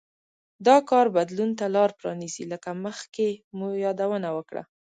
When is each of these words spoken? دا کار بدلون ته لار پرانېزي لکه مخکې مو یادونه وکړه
دا 0.67 0.77
کار 0.89 1.05
بدلون 1.17 1.51
ته 1.59 1.65
لار 1.75 1.89
پرانېزي 1.99 2.43
لکه 2.53 2.69
مخکې 2.85 3.27
مو 3.57 3.67
یادونه 3.85 4.29
وکړه 4.37 4.63